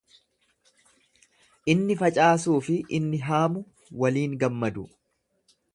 [1.73, 3.65] Inni facaasuu fi inni haamu
[4.05, 4.91] waliin gammadu.